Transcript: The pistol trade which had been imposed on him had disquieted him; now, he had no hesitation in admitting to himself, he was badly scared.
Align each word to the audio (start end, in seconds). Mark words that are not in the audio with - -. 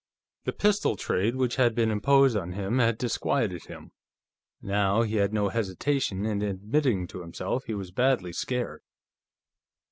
The 0.45 0.51
pistol 0.51 0.95
trade 0.95 1.35
which 1.35 1.57
had 1.57 1.75
been 1.75 1.91
imposed 1.91 2.35
on 2.35 2.53
him 2.53 2.79
had 2.79 2.97
disquieted 2.97 3.67
him; 3.67 3.91
now, 4.59 5.03
he 5.03 5.17
had 5.17 5.31
no 5.31 5.49
hesitation 5.49 6.25
in 6.25 6.41
admitting 6.41 7.05
to 7.09 7.21
himself, 7.21 7.65
he 7.65 7.75
was 7.75 7.91
badly 7.91 8.33
scared. 8.33 8.81